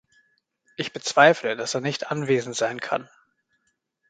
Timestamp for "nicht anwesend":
1.81-2.55